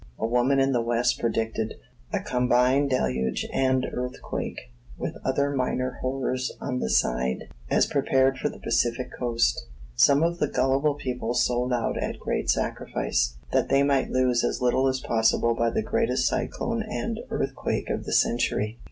[0.17, 1.75] A woman in the west predicted
[2.11, 8.49] a combined deluge and earthquake, with other minor horrors on the side, as prepared for
[8.49, 9.67] the Pacific coast.
[9.95, 14.59] Some of the gullible people sold out at great sacrifice, that they might lose as
[14.59, 18.79] little as possible by the greatest cyclone and earthquake of the century.